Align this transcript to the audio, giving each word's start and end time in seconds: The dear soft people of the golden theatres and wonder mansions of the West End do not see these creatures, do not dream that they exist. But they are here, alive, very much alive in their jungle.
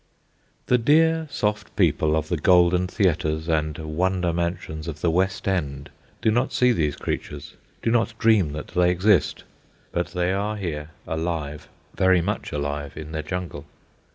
The 0.65 0.79
dear 0.79 1.27
soft 1.29 1.75
people 1.75 2.15
of 2.15 2.27
the 2.29 2.37
golden 2.37 2.87
theatres 2.87 3.47
and 3.47 3.77
wonder 3.77 4.33
mansions 4.33 4.87
of 4.87 5.01
the 5.01 5.11
West 5.11 5.47
End 5.47 5.91
do 6.23 6.31
not 6.31 6.51
see 6.51 6.71
these 6.71 6.95
creatures, 6.95 7.53
do 7.83 7.91
not 7.91 8.17
dream 8.17 8.51
that 8.53 8.69
they 8.69 8.89
exist. 8.89 9.43
But 9.91 10.07
they 10.07 10.33
are 10.33 10.57
here, 10.57 10.89
alive, 11.05 11.67
very 11.93 12.19
much 12.19 12.51
alive 12.51 12.97
in 12.97 13.11
their 13.11 13.21
jungle. 13.21 13.67